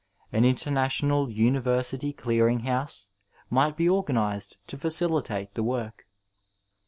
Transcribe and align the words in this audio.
An 0.33 0.45
international 0.45 1.29
university 1.29 2.11
clearing 2.11 2.61
house 2.61 3.09
might 3.51 3.77
be 3.77 3.87
organic 3.87 4.45
to 4.65 4.75
faciUtate 4.75 5.53
the 5.53 5.61
work. 5.61 6.07